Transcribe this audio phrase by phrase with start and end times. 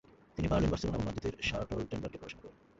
[0.37, 2.57] তিনি Berlin, Barcelona এবং মাদ্রিদের শার্লটেনবার্গে পড়াশোনা করেন।